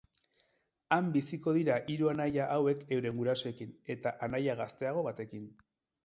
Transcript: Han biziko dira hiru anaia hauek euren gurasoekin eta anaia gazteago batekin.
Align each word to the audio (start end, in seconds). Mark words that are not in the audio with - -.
Han 0.95 1.09
biziko 1.17 1.51
dira 1.57 1.75
hiru 1.95 2.07
anaia 2.13 2.47
hauek 2.55 2.81
euren 2.97 3.19
gurasoekin 3.19 3.75
eta 3.97 4.15
anaia 4.29 4.55
gazteago 4.63 5.05
batekin. 5.09 5.45